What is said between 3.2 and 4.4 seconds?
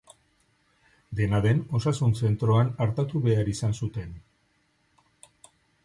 behar izan zuten.